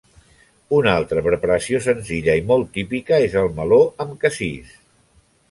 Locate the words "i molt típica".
2.41-3.21